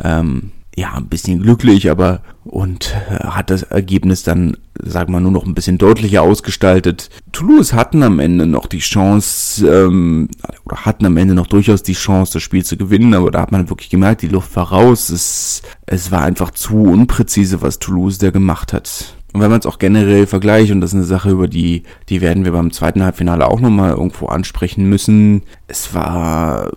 Ähm, 0.00 0.52
ja, 0.74 0.94
ein 0.94 1.08
bisschen 1.08 1.42
glücklich, 1.42 1.90
aber 1.90 2.22
und 2.44 2.94
äh, 3.10 3.24
hat 3.24 3.50
das 3.50 3.62
Ergebnis 3.62 4.22
dann, 4.22 4.56
sagen 4.80 5.12
wir 5.12 5.20
nur 5.20 5.30
noch 5.30 5.44
ein 5.44 5.54
bisschen 5.54 5.78
deutlicher 5.78 6.22
ausgestaltet. 6.22 7.10
Toulouse 7.30 7.72
hatten 7.74 8.02
am 8.02 8.18
Ende 8.18 8.46
noch 8.46 8.66
die 8.66 8.78
Chance, 8.78 9.66
ähm, 9.66 10.28
oder 10.64 10.84
hatten 10.84 11.04
am 11.06 11.18
Ende 11.18 11.34
noch 11.34 11.46
durchaus 11.46 11.82
die 11.82 11.92
Chance, 11.92 12.34
das 12.34 12.42
Spiel 12.42 12.64
zu 12.64 12.76
gewinnen, 12.76 13.14
aber 13.14 13.30
da 13.30 13.42
hat 13.42 13.52
man 13.52 13.68
wirklich 13.68 13.90
gemerkt, 13.90 14.22
die 14.22 14.28
Luft 14.28 14.56
war 14.56 14.68
raus. 14.68 15.10
Es, 15.10 15.62
es 15.86 16.10
war 16.10 16.22
einfach 16.22 16.50
zu 16.50 16.82
unpräzise, 16.82 17.60
was 17.60 17.78
Toulouse 17.78 18.18
da 18.18 18.30
gemacht 18.30 18.72
hat. 18.72 19.14
Und 19.32 19.40
wenn 19.40 19.50
man 19.50 19.60
es 19.60 19.66
auch 19.66 19.78
generell 19.78 20.26
vergleicht, 20.26 20.72
und 20.72 20.80
das 20.80 20.90
ist 20.90 20.96
eine 20.96 21.04
Sache, 21.04 21.30
über 21.30 21.48
die, 21.48 21.84
die 22.08 22.20
werden 22.20 22.44
wir 22.44 22.52
beim 22.52 22.70
zweiten 22.70 23.02
Halbfinale 23.02 23.46
auch 23.46 23.60
nochmal 23.60 23.90
irgendwo 23.90 24.26
ansprechen 24.26 24.88
müssen, 24.88 25.42
es 25.68 25.94
war 25.94 26.70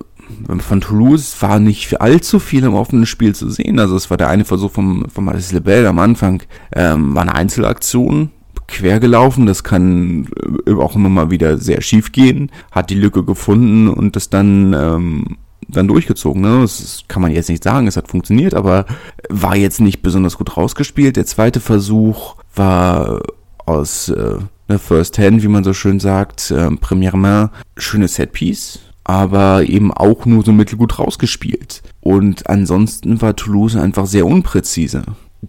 von 0.60 0.82
Toulouse 0.82 1.42
war 1.42 1.60
nicht 1.60 2.02
allzu 2.02 2.40
viel 2.40 2.64
im 2.64 2.74
offenen 2.74 3.06
Spiel 3.06 3.36
zu 3.36 3.50
sehen. 3.50 3.80
Also 3.80 3.96
es 3.96 4.10
war 4.10 4.18
der 4.18 4.30
eine 4.30 4.46
Versuch 4.46 4.72
vom, 4.72 5.06
vom 5.10 5.30
Alice 5.30 5.52
Lebel 5.52 5.86
am 5.88 6.00
Anfang, 6.00 6.44
ähm, 6.74 7.16
war 7.16 7.24
eine 7.24 7.36
Einzelaktion, 7.36 8.32
quer 8.68 9.00
gelaufen, 9.00 9.46
das 9.46 9.64
kann 9.64 10.28
äh, 10.68 10.74
auch 10.74 10.96
immer 10.96 11.10
mal 11.10 11.30
wieder 11.30 11.58
sehr 11.58 11.82
schief 11.82 12.12
gehen, 12.12 12.52
hat 12.72 12.90
die 12.90 12.96
Lücke 12.96 13.24
gefunden 13.24 13.88
und 13.88 14.16
das 14.16 14.30
dann, 14.30 14.74
ähm, 14.74 15.38
dann 15.68 15.88
durchgezogen. 15.88 16.42
Ne? 16.42 16.62
Das 16.62 17.04
kann 17.08 17.22
man 17.22 17.32
jetzt 17.32 17.50
nicht 17.50 17.64
sagen, 17.64 17.88
es 17.88 17.98
hat 17.98 18.08
funktioniert, 18.08 18.54
aber 18.54 18.86
war 19.30 19.56
jetzt 19.56 19.82
nicht 19.82 20.02
besonders 20.02 20.38
gut 20.38 20.58
rausgespielt. 20.58 21.16
Der 21.16 21.26
zweite 21.26 21.60
Versuch 21.60 22.36
war 22.56 23.22
aus 23.66 24.10
äh, 24.10 24.38
ne, 24.68 24.80
First 24.80 25.18
Hand, 25.18 25.44
wie 25.44 25.48
man 25.48 25.64
so 25.64 25.74
schön 25.74 26.00
sagt, 26.00 26.52
äh, 26.52 26.70
Première 26.70 27.18
Main, 27.18 27.50
schönes 27.78 28.16
Setpiece, 28.16 28.80
aber 29.06 29.64
eben 29.70 29.94
auch 29.94 30.26
nur 30.26 30.44
so 30.44 30.52
mittelgut 30.52 31.00
rausgespielt. 31.00 31.84
Und 32.02 32.50
ansonsten 32.50 33.22
war 33.22 33.36
Toulouse 33.36 33.78
einfach 33.78 34.08
sehr 34.08 34.26
unpräzise. 34.26 35.04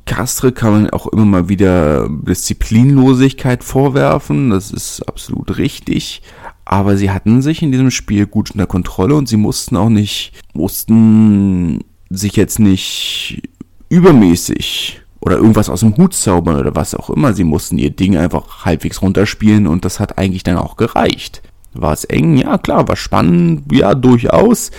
Castre 0.04 0.52
kann 0.52 0.72
man 0.72 0.90
auch 0.90 1.06
immer 1.06 1.24
mal 1.24 1.48
wieder 1.48 2.08
Disziplinlosigkeit 2.10 3.64
vorwerfen, 3.64 4.50
das 4.50 4.70
ist 4.70 5.00
absolut 5.08 5.56
richtig. 5.56 6.22
Aber 6.66 6.96
sie 6.98 7.10
hatten 7.10 7.40
sich 7.40 7.62
in 7.62 7.72
diesem 7.72 7.90
Spiel 7.90 8.26
gut 8.26 8.50
unter 8.50 8.66
Kontrolle 8.66 9.14
und 9.14 9.28
sie 9.28 9.38
mussten 9.38 9.76
auch 9.76 9.88
nicht, 9.88 10.32
mussten 10.52 11.82
sich 12.10 12.36
jetzt 12.36 12.58
nicht 12.58 13.48
übermäßig 13.88 15.00
oder 15.20 15.36
irgendwas 15.36 15.70
aus 15.70 15.80
dem 15.80 15.96
Hut 15.96 16.12
zaubern 16.12 16.56
oder 16.56 16.74
was 16.74 16.94
auch 16.94 17.08
immer. 17.08 17.32
Sie 17.32 17.44
mussten 17.44 17.78
ihr 17.78 17.90
Ding 17.90 18.16
einfach 18.18 18.66
halbwegs 18.66 19.00
runterspielen 19.00 19.66
und 19.66 19.84
das 19.86 19.98
hat 19.98 20.18
eigentlich 20.18 20.42
dann 20.42 20.58
auch 20.58 20.76
gereicht. 20.76 21.40
War 21.80 21.92
es 21.92 22.04
eng? 22.04 22.36
Ja, 22.36 22.58
klar. 22.58 22.88
War 22.88 22.96
spannend? 22.96 23.72
Ja, 23.72 23.94
durchaus. 23.94 24.70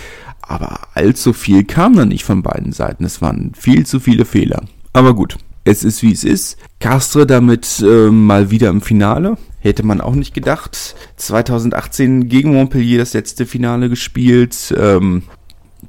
Aber 0.42 0.80
allzu 0.94 1.34
viel 1.34 1.66
kam 1.66 1.96
dann 1.96 2.10
nicht 2.10 2.24
von 2.24 2.42
beiden 2.42 2.72
Seiten. 2.72 3.04
Es 3.04 3.22
waren 3.22 3.52
viel 3.58 3.86
zu 3.86 4.00
viele 4.00 4.26
Fehler. 4.26 4.64
Aber 4.94 5.14
gut, 5.14 5.38
es 5.66 5.84
ist 5.84 6.02
wie 6.02 6.14
es 6.14 6.24
ist. 6.24 6.58
Castre 6.80 7.28
damit 7.28 7.84
äh, 7.86 8.10
mal 8.10 8.50
wieder 8.50 8.70
im 8.70 8.82
Finale. 8.82 9.38
Hätte 9.60 9.86
man 9.86 10.00
auch 10.00 10.16
nicht 10.16 10.34
gedacht. 10.34 10.96
2018 11.18 12.30
gegen 12.30 12.54
Montpellier 12.54 13.00
das 13.00 13.14
letzte 13.14 13.46
Finale 13.46 13.90
gespielt. 13.90 14.74
Ähm, 14.78 15.24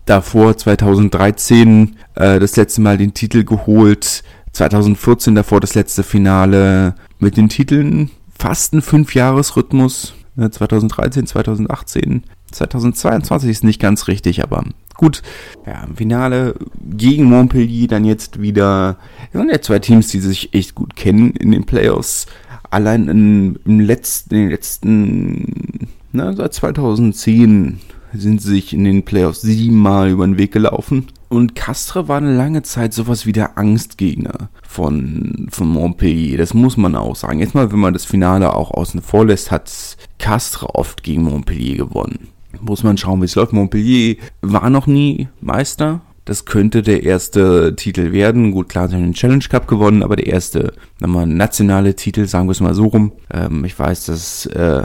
davor 0.05 0.57
2013 0.57 1.97
äh, 2.17 2.41
das 2.41 2.57
letzte 2.57 2.81
Mal 2.81 2.99
den 2.99 3.15
Titel 3.15 3.45
geholt. 3.45 4.25
2014 4.53 5.37
davor 5.37 5.61
das 5.61 5.75
letzte 5.77 6.03
Finale 6.03 6.97
mit 7.21 7.37
den 7.37 7.49
Titeln. 7.49 8.11
Fast 8.37 8.73
ein 8.73 8.83
Fünfjahresrhythmus. 8.83 10.15
2013, 10.38 11.26
2018, 11.26 12.23
2022 12.52 13.50
ist 13.50 13.64
nicht 13.64 13.80
ganz 13.80 14.09
richtig, 14.09 14.42
aber 14.42 14.64
gut. 14.95 15.23
Ja, 15.66 15.85
im 15.85 15.97
Finale 15.97 16.54
gegen 16.80 17.25
Montpellier 17.25 17.88
dann 17.88 18.04
jetzt 18.04 18.40
wieder. 18.40 18.99
Das 19.33 19.40
sind 19.40 19.50
ja 19.50 19.61
zwei 19.61 19.78
Teams, 19.78 20.09
die 20.09 20.21
sich 20.21 20.54
echt 20.54 20.75
gut 20.75 20.97
kennen 20.97 21.30
in 21.33 21.50
den 21.50 21.64
Playoffs. 21.64 22.26
Allein 22.71 23.09
in, 23.09 23.59
im 23.64 23.80
letzten, 23.80 24.35
in 24.35 24.40
den 24.42 24.50
letzten, 24.50 25.88
na, 26.12 26.35
seit 26.35 26.54
2010 26.54 27.80
sind 28.12 28.42
sie 28.42 28.50
sich 28.50 28.73
in 28.73 28.85
den 28.85 29.04
Playoffs 29.04 29.40
siebenmal 29.42 30.11
über 30.11 30.26
den 30.26 30.38
Weg 30.38 30.52
gelaufen. 30.52 31.07
Und 31.29 31.55
Castre 31.55 32.09
war 32.09 32.17
eine 32.17 32.35
lange 32.35 32.63
Zeit 32.63 32.95
sowas 32.95 33.27
wie 33.27 33.33
der 33.33 33.59
Angstgegner 33.59 34.49
von, 34.63 35.47
von 35.51 35.69
Montpellier. 35.69 36.39
Das 36.39 36.55
muss 36.55 36.77
man 36.77 36.95
auch 36.95 37.17
sagen. 37.17 37.41
Jetzt 37.41 37.55
mal, 37.55 37.71
wenn 37.71 37.79
man 37.79 37.93
das 37.93 38.07
Finale 38.07 38.55
auch 38.55 38.71
außen 38.71 39.03
vor 39.03 39.27
lässt, 39.27 39.51
hat 39.51 39.71
Castre 40.19 40.75
oft 40.75 41.03
gegen 41.03 41.25
Montpellier 41.25 41.77
gewonnen. 41.77 42.29
Muss 42.61 42.83
man 42.83 42.97
schauen, 42.97 43.21
wie 43.21 43.27
es 43.27 43.35
läuft. 43.35 43.53
Montpellier 43.53 44.17
war 44.41 44.71
noch 44.71 44.87
nie 44.87 45.29
Meister. 45.41 46.01
Das 46.25 46.45
könnte 46.45 46.83
der 46.83 47.05
erste 47.05 47.75
Titel 47.75 48.13
werden. 48.13 48.51
Gut, 48.51 48.69
klar, 48.69 48.89
sie 48.89 48.97
haben 48.97 49.03
den 49.03 49.15
Challenge 49.15 49.45
Cup 49.49 49.67
gewonnen, 49.67 50.03
aber 50.03 50.17
der 50.17 50.27
erste, 50.27 50.75
nochmal 51.01 51.27
nationale 51.27 51.97
Titel, 51.97 52.27
sagen 52.27 52.49
wir 52.49 52.53
es 52.53 52.61
mal 52.61 52.75
so 52.75 52.87
rum. 52.87 53.13
Ähm, 53.33 53.65
ich 53.65 53.79
weiß, 53.79 54.07
dass 54.07 54.45
äh, 54.45 54.83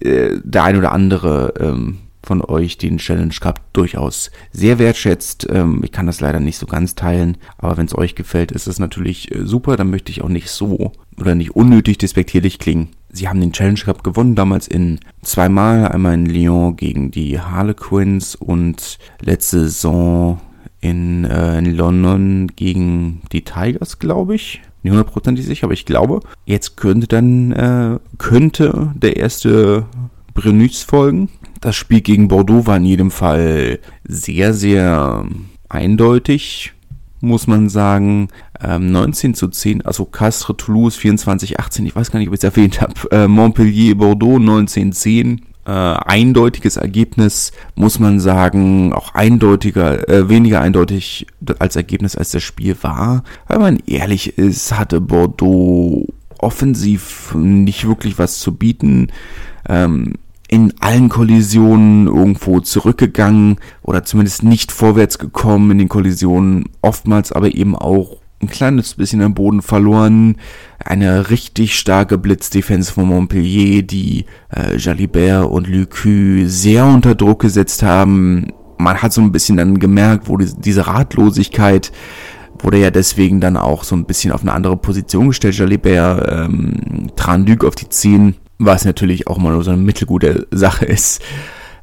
äh, 0.00 0.38
der 0.44 0.64
ein 0.64 0.76
oder 0.76 0.92
andere 0.92 1.54
ähm, 1.60 1.98
von 2.22 2.42
euch 2.42 2.78
den 2.78 2.98
Challenge 2.98 3.34
Cup 3.40 3.60
durchaus 3.72 4.30
sehr 4.52 4.78
wertschätzt. 4.78 5.46
Ähm, 5.50 5.80
ich 5.84 5.92
kann 5.92 6.06
das 6.06 6.20
leider 6.20 6.40
nicht 6.40 6.58
so 6.58 6.66
ganz 6.66 6.94
teilen, 6.94 7.38
aber 7.58 7.76
wenn 7.76 7.86
es 7.86 7.96
euch 7.96 8.14
gefällt, 8.14 8.52
ist 8.52 8.66
es 8.66 8.78
natürlich 8.78 9.34
äh, 9.34 9.44
super. 9.44 9.76
Dann 9.76 9.90
möchte 9.90 10.12
ich 10.12 10.22
auch 10.22 10.28
nicht 10.28 10.48
so 10.48 10.92
oder 11.18 11.34
nicht 11.34 11.56
unnötig 11.56 11.98
despektierlich 11.98 12.58
klingen. 12.58 12.88
Sie 13.10 13.28
haben 13.28 13.40
den 13.40 13.52
Challenge 13.52 13.80
Cup 13.80 14.02
gewonnen, 14.04 14.34
damals 14.34 14.66
in 14.66 15.00
zweimal, 15.22 15.88
einmal 15.88 16.14
in 16.14 16.26
Lyon 16.26 16.76
gegen 16.76 17.10
die 17.10 17.38
Harlequins 17.38 18.34
und 18.34 18.98
letzte 19.20 19.60
Saison 19.60 20.40
in, 20.80 21.24
äh, 21.24 21.58
in 21.58 21.74
London 21.74 22.48
gegen 22.56 23.22
die 23.32 23.42
Tigers, 23.42 23.98
glaube 23.98 24.34
ich. 24.34 24.62
Nicht 24.82 24.92
hundertprozentig 24.92 25.46
sicher, 25.46 25.64
aber 25.64 25.74
ich 25.74 25.86
glaube, 25.86 26.20
jetzt 26.44 26.76
könnte 26.76 27.06
dann, 27.06 27.52
äh, 27.52 27.98
könnte 28.18 28.92
der 28.96 29.16
erste 29.16 29.86
Brenüs 30.34 30.82
folgen. 30.82 31.28
Das 31.62 31.76
Spiel 31.76 32.00
gegen 32.00 32.26
Bordeaux 32.26 32.66
war 32.66 32.76
in 32.76 32.84
jedem 32.84 33.12
Fall 33.12 33.78
sehr, 34.02 34.52
sehr 34.52 35.24
eindeutig, 35.68 36.72
muss 37.20 37.46
man 37.46 37.68
sagen. 37.68 38.28
Ähm, 38.60 38.90
19 38.90 39.34
zu 39.34 39.46
10, 39.46 39.86
also 39.86 40.04
Castres 40.04 40.56
Toulouse 40.56 40.96
24 40.96 41.60
18, 41.60 41.86
ich 41.86 41.94
weiß 41.94 42.10
gar 42.10 42.18
nicht, 42.18 42.28
ob 42.28 42.34
ich 42.34 42.40
es 42.40 42.44
erwähnt 42.44 42.80
habe. 42.80 42.94
Äh, 43.12 43.28
Montpellier 43.28 43.94
Bordeaux 43.94 44.40
19 44.40 44.92
10. 44.92 45.42
Äh, 45.64 45.70
eindeutiges 45.70 46.78
Ergebnis, 46.78 47.52
muss 47.76 48.00
man 48.00 48.18
sagen, 48.18 48.92
auch 48.92 49.14
eindeutiger, 49.14 50.08
äh, 50.08 50.28
weniger 50.28 50.60
eindeutig 50.60 51.28
als 51.60 51.76
Ergebnis 51.76 52.16
als 52.16 52.32
das 52.32 52.42
Spiel 52.42 52.76
war. 52.82 53.22
Wenn 53.46 53.60
man 53.60 53.78
ehrlich 53.86 54.36
ist, 54.36 54.76
hatte 54.76 55.00
Bordeaux 55.00 56.08
offensiv 56.38 57.32
nicht 57.36 57.86
wirklich 57.86 58.18
was 58.18 58.40
zu 58.40 58.52
bieten. 58.56 59.12
Ähm, 59.68 60.14
in 60.52 60.74
allen 60.80 61.08
Kollisionen 61.08 62.06
irgendwo 62.06 62.60
zurückgegangen 62.60 63.56
oder 63.80 64.04
zumindest 64.04 64.42
nicht 64.42 64.70
vorwärts 64.70 65.18
gekommen 65.18 65.70
in 65.70 65.78
den 65.78 65.88
Kollisionen, 65.88 66.66
oftmals 66.82 67.32
aber 67.32 67.54
eben 67.54 67.74
auch 67.74 68.18
ein 68.42 68.48
kleines 68.50 68.92
bisschen 68.96 69.22
am 69.22 69.32
Boden 69.32 69.62
verloren. 69.62 70.36
Eine 70.78 71.30
richtig 71.30 71.78
starke 71.78 72.18
Blitzdefense 72.18 72.92
von 72.92 73.06
Montpellier, 73.06 73.82
die 73.82 74.26
äh, 74.54 74.76
Jalibert 74.76 75.46
und 75.46 75.68
Lucu 75.68 76.44
sehr 76.44 76.84
unter 76.84 77.14
Druck 77.14 77.40
gesetzt 77.40 77.82
haben. 77.82 78.52
Man 78.76 79.00
hat 79.00 79.14
so 79.14 79.22
ein 79.22 79.32
bisschen 79.32 79.56
dann 79.56 79.78
gemerkt, 79.78 80.28
wo 80.28 80.36
die, 80.36 80.50
diese 80.58 80.86
Ratlosigkeit 80.86 81.92
wurde 82.58 82.76
ja 82.76 82.90
deswegen 82.90 83.40
dann 83.40 83.56
auch 83.56 83.84
so 83.84 83.96
ein 83.96 84.04
bisschen 84.04 84.32
auf 84.32 84.42
eine 84.42 84.52
andere 84.52 84.76
Position 84.76 85.28
gestellt. 85.28 85.56
Jalibert, 85.56 86.30
ähm, 86.30 87.10
Tranduc 87.16 87.64
auf 87.64 87.74
die 87.74 87.88
10 87.88 88.34
was 88.64 88.84
natürlich 88.84 89.26
auch 89.26 89.38
mal 89.38 89.62
so 89.62 89.70
eine 89.70 89.80
mittelgute 89.80 90.46
Sache 90.50 90.84
ist. 90.84 91.22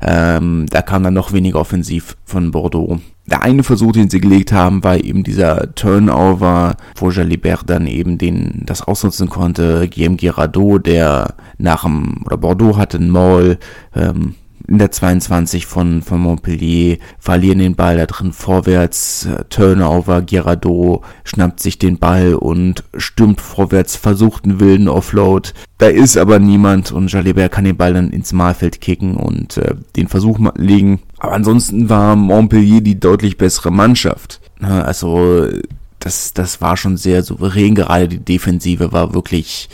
Ähm, 0.02 0.66
da 0.70 0.82
kam 0.82 1.04
dann 1.04 1.14
noch 1.14 1.34
weniger 1.34 1.60
offensiv 1.60 2.16
von 2.24 2.52
Bordeaux. 2.52 3.00
Der 3.26 3.44
eine 3.44 3.64
Versuch, 3.64 3.92
den 3.92 4.10
sie 4.10 4.22
gelegt 4.22 4.52
haben, 4.52 4.84
war 4.84 4.98
eben 4.98 5.24
dieser 5.24 5.76
Turnover, 5.76 6.78
wo 6.96 7.12
Jalibert 7.12 7.70
dann 7.70 7.86
eben 7.86 8.18
den, 8.18 8.64
das 8.66 8.82
ausnutzen 8.82 9.30
konnte. 9.30 9.88
Guillaume 9.90 10.16
Girardot, 10.16 10.88
der 10.88 11.36
nach 11.58 11.84
dem, 11.84 12.24
oder 12.26 12.38
Bordeaux 12.38 12.78
hatte 12.78 12.98
einen 12.98 13.10
Maul, 13.10 13.58
ähm, 13.94 14.36
in 14.70 14.78
der 14.78 14.92
22 14.92 15.66
von, 15.66 16.02
von 16.02 16.20
Montpellier, 16.20 16.98
verlieren 17.18 17.60
den 17.60 17.76
Ball 17.76 17.98
da 17.98 18.06
drin 18.06 18.34
vorwärts, 18.34 19.28
Turnover, 19.50 20.22
Girardot 20.22 21.02
schnappt 21.24 21.60
sich 21.60 21.80
den 21.80 21.98
Ball 21.98 22.36
und 22.36 22.84
stürmt 22.96 23.42
vorwärts, 23.42 23.96
versucht 23.96 24.46
einen 24.46 24.60
wilden 24.60 24.88
Offload. 24.88 25.50
Da 25.80 25.88
ist 25.88 26.18
aber 26.18 26.40
niemand 26.40 26.92
und 26.92 27.12
Jalibert 27.12 27.52
kann 27.52 27.66
den 27.66 27.78
Ball 27.78 27.94
dann 27.94 28.12
ins 28.12 28.32
Mahlfeld 28.32 28.80
kicken 28.80 29.16
und 29.16 29.58
äh, 29.58 29.76
den 29.96 30.08
Versuch 30.08 30.40
legen. 30.56 31.00
Aber 31.18 31.34
ansonsten 31.34 31.90
war 31.90 32.16
Montpellier 32.16 32.82
die 32.82 33.00
deutlich 33.00 33.38
bessere 33.38 33.72
Mannschaft. 33.72 34.40
Also 34.62 35.48
das, 36.00 36.34
das 36.34 36.62
war 36.62 36.78
schon 36.78 36.98
sehr 36.98 37.24
souverän, 37.24 37.76
gerade 37.76 38.08
die 38.08 38.20
Defensive 38.20 38.92
war 38.92 39.14
wirklich 39.14 39.70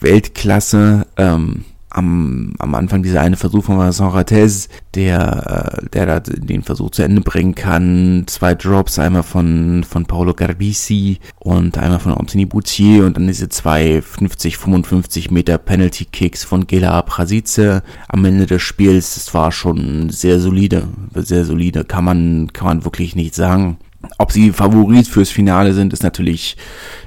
Weltklasse. 0.00 1.06
Ähm, 1.16 1.64
am, 1.90 2.54
am 2.58 2.74
Anfang 2.74 3.02
dieser 3.02 3.20
eine 3.20 3.36
Versuch 3.36 3.64
von 3.64 3.78
Vincent 3.78 4.14
Rates, 4.14 4.68
der, 4.94 5.80
äh, 5.82 5.88
der 5.90 6.20
den 6.20 6.62
Versuch 6.62 6.90
zu 6.90 7.02
Ende 7.02 7.20
bringen 7.20 7.54
kann. 7.54 8.24
Zwei 8.26 8.54
Drops, 8.54 8.98
einmal 8.98 9.22
von, 9.22 9.84
von 9.84 10.06
Paolo 10.06 10.34
Garbisi 10.34 11.18
und 11.38 11.78
einmal 11.78 11.98
von 11.98 12.14
Anthony 12.14 12.46
Boutier 12.46 13.04
und 13.06 13.16
dann 13.16 13.26
diese 13.26 13.48
zwei 13.48 14.00
50, 14.02 14.56
55 14.56 15.30
Meter 15.30 15.58
Penalty 15.58 16.06
Kicks 16.06 16.44
von 16.44 16.66
Gela 16.66 17.02
Prasice 17.02 17.82
am 18.08 18.24
Ende 18.24 18.46
des 18.46 18.62
Spiels. 18.62 19.14
Das 19.14 19.34
war 19.34 19.52
schon 19.52 20.10
sehr 20.10 20.40
solide, 20.40 20.88
sehr 21.14 21.44
solide, 21.44 21.84
kann 21.84 22.04
man, 22.04 22.52
kann 22.52 22.66
man 22.66 22.84
wirklich 22.84 23.16
nicht 23.16 23.34
sagen. 23.34 23.78
Ob 24.18 24.32
sie 24.32 24.52
Favorit 24.52 25.06
fürs 25.06 25.30
Finale 25.30 25.74
sind, 25.74 25.92
ist 25.92 26.02
natürlich 26.02 26.56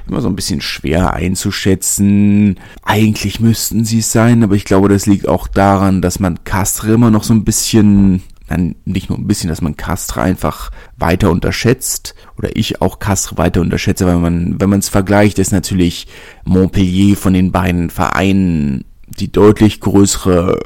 immer 0.07 0.21
so 0.21 0.27
ein 0.27 0.35
bisschen 0.35 0.61
schwer 0.61 1.13
einzuschätzen. 1.13 2.59
Eigentlich 2.83 3.39
müssten 3.39 3.83
sie 3.83 3.99
es 3.99 4.11
sein, 4.11 4.43
aber 4.43 4.55
ich 4.55 4.65
glaube, 4.65 4.89
das 4.89 5.07
liegt 5.07 5.27
auch 5.27 5.47
daran, 5.47 6.01
dass 6.01 6.19
man 6.19 6.43
Castre 6.43 6.93
immer 6.93 7.09
noch 7.09 7.23
so 7.23 7.33
ein 7.33 7.43
bisschen, 7.43 8.21
nein, 8.47 8.75
nicht 8.85 9.09
nur 9.09 9.17
ein 9.17 9.25
bisschen, 9.25 9.49
dass 9.49 9.61
man 9.61 9.75
Castre 9.75 10.21
einfach 10.21 10.69
weiter 10.97 11.31
unterschätzt 11.31 12.13
oder 12.37 12.55
ich 12.55 12.81
auch 12.81 12.99
Castre 12.99 13.37
weiter 13.37 13.61
unterschätze, 13.61 14.05
weil 14.05 14.17
man, 14.17 14.61
wenn 14.61 14.69
man 14.69 14.79
es 14.79 14.89
vergleicht, 14.89 15.39
ist 15.39 15.51
natürlich 15.51 16.07
Montpellier 16.45 17.17
von 17.17 17.33
den 17.33 17.51
beiden 17.51 17.89
Vereinen 17.89 18.85
die 19.07 19.31
deutlich 19.31 19.79
größere 19.79 20.59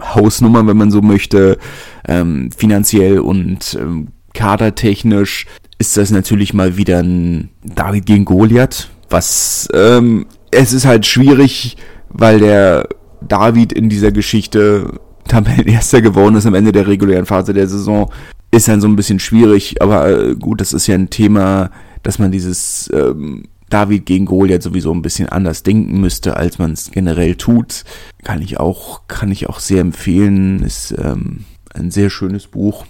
Hausnummer, 0.00 0.66
wenn 0.66 0.76
man 0.76 0.90
so 0.90 1.02
möchte, 1.02 1.58
ähm, 2.06 2.50
finanziell 2.50 3.20
und 3.20 3.78
ähm, 3.80 4.08
kadertechnisch 4.34 5.46
ist 5.82 5.96
das 5.96 6.12
natürlich 6.12 6.54
mal 6.54 6.76
wieder 6.76 7.00
ein 7.00 7.50
David 7.64 8.06
gegen 8.06 8.24
Goliath, 8.24 8.88
was 9.10 9.68
ähm, 9.74 10.26
es 10.52 10.72
ist 10.72 10.86
halt 10.86 11.06
schwierig, 11.06 11.76
weil 12.08 12.38
der 12.38 12.88
David 13.20 13.72
in 13.72 13.88
dieser 13.88 14.12
Geschichte 14.12 15.00
Tabellenerster 15.26 16.00
geworden 16.00 16.36
ist 16.36 16.46
am 16.46 16.54
Ende 16.54 16.70
der 16.70 16.86
regulären 16.86 17.26
Phase 17.26 17.52
der 17.52 17.66
Saison, 17.66 18.12
ist 18.52 18.68
dann 18.68 18.80
so 18.80 18.86
ein 18.86 18.94
bisschen 18.94 19.18
schwierig. 19.18 19.82
Aber 19.82 20.08
äh, 20.08 20.36
gut, 20.36 20.60
das 20.60 20.72
ist 20.72 20.86
ja 20.86 20.94
ein 20.94 21.10
Thema, 21.10 21.72
dass 22.04 22.20
man 22.20 22.30
dieses 22.30 22.88
ähm, 22.94 23.42
David 23.68 24.06
gegen 24.06 24.26
Goliath 24.26 24.62
sowieso 24.62 24.92
ein 24.92 25.02
bisschen 25.02 25.28
anders 25.30 25.64
denken 25.64 26.00
müsste, 26.00 26.36
als 26.36 26.60
man 26.60 26.74
es 26.74 26.92
generell 26.92 27.34
tut. 27.34 27.82
Kann 28.22 28.40
ich 28.40 28.60
auch, 28.60 29.08
kann 29.08 29.32
ich 29.32 29.48
auch 29.48 29.58
sehr 29.58 29.80
empfehlen. 29.80 30.62
Ist 30.62 30.94
ähm, 30.96 31.44
ein 31.74 31.90
sehr 31.90 32.08
schönes 32.08 32.46
Buch. 32.46 32.84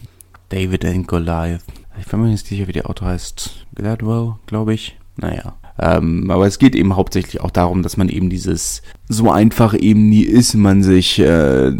David 0.50 0.84
and 0.84 1.08
Goliath. 1.08 1.62
Ich 2.02 2.08
bin 2.08 2.20
mir 2.20 2.28
nicht 2.28 2.46
sicher, 2.46 2.66
wie 2.66 2.72
der 2.72 2.90
Autor 2.90 3.08
heißt. 3.08 3.66
Gladwell, 3.76 4.34
glaube 4.46 4.74
ich. 4.74 4.98
Naja. 5.16 5.54
Ähm, 5.78 6.30
aber 6.30 6.46
es 6.46 6.58
geht 6.58 6.74
eben 6.74 6.96
hauptsächlich 6.96 7.40
auch 7.40 7.50
darum, 7.50 7.82
dass 7.82 7.96
man 7.96 8.08
eben 8.08 8.28
dieses 8.28 8.82
so 9.08 9.30
einfach 9.30 9.74
eben 9.78 10.08
nie 10.08 10.22
ist, 10.22 10.54
man 10.54 10.82
sich 10.82 11.18
äh, 11.20 11.72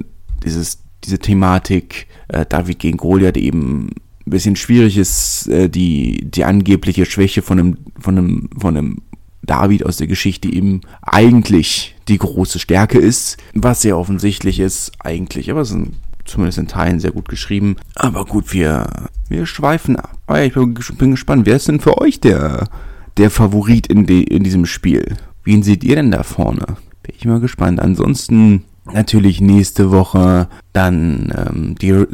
dieses 0.45 0.79
diese 1.05 1.19
Thematik 1.19 2.07
äh, 2.29 2.47
David 2.49 2.79
gegen 2.79 2.97
Goliath 2.97 3.37
eben 3.37 3.89
ein 3.89 4.31
bisschen 4.31 4.57
schwierig 4.57 4.97
ist, 4.97 5.49
äh, 5.49 5.69
die 5.69 6.25
die 6.25 6.45
angebliche 6.45 7.05
Schwäche 7.05 7.43
von 7.43 7.59
einem 7.59 7.79
von 7.99 8.17
einem 8.17 8.51
von 8.57 8.77
einem 8.77 9.03
David 9.43 9.85
aus 9.85 9.97
der 9.97 10.07
Geschichte 10.07 10.49
eben 10.51 10.83
eigentlich 11.03 11.97
die 12.09 12.19
große 12.19 12.61
Stärke 12.61 12.99
ist, 12.99 13.39
was 13.55 13.83
sehr 13.83 13.99
offensichtlich 13.99 14.61
ist 14.61 14.93
eigentlich, 15.01 15.51
aber 15.51 15.63
es 15.63 15.71
ist 15.71 15.77
ein, 15.77 15.97
zumindest 16.25 16.59
in 16.59 16.69
Teilen 16.69 17.01
sehr 17.01 17.13
gut 17.13 17.29
geschrieben. 17.29 17.77
Aber 17.95 18.25
gut, 18.25 18.53
wir 18.53 18.87
wir 19.29 19.47
schweifen 19.47 19.97
ab. 19.97 20.19
Aber 20.27 20.39
ah 20.39 20.43
ich 20.43 20.55
bin, 20.55 20.75
bin 20.75 21.11
gespannt, 21.13 21.47
wer 21.47 21.57
ist 21.57 21.69
denn 21.69 21.81
für 21.81 22.01
euch 22.01 22.21
der 22.21 22.69
der 23.17 23.31
Favorit 23.31 23.87
in, 23.87 24.07
de, 24.07 24.23
in 24.23 24.43
diesem 24.43 24.67
Spiel. 24.67 25.17
Wen 25.45 25.63
seht 25.63 25.85
ihr 25.85 25.97
denn 25.97 26.11
da 26.11 26.23
vorne? 26.23 26.65
Bin 27.03 27.15
ich 27.17 27.25
mal 27.25 27.41
gespannt. 27.41 27.81
Ansonsten 27.81 28.65
natürlich 28.93 29.41
nächste 29.41 29.91
Woche 29.91 30.49
dann 30.73 31.33
ähm, 31.37 31.75
die, 31.75 32.05